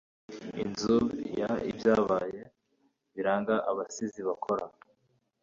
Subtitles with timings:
[0.63, 0.97] inzu
[1.39, 2.41] ya ibyabaye
[3.13, 4.65] biranga abasizi bakora